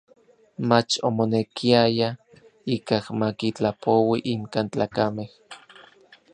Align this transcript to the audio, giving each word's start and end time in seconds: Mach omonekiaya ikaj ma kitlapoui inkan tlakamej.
Mach 0.69 0.91
omonekiaya 1.07 2.07
ikaj 2.75 3.05
ma 3.19 3.27
kitlapoui 3.39 4.19
inkan 4.33 4.67
tlakamej. 4.73 5.31